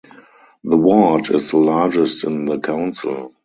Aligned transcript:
The 0.63 0.77
ward 0.77 1.29
is 1.29 1.51
the 1.51 1.57
largest 1.57 2.23
in 2.23 2.45
the 2.45 2.57
council. 2.57 3.35